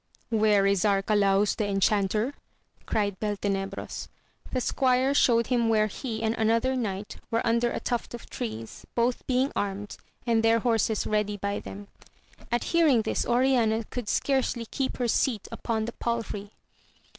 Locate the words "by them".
11.37-11.87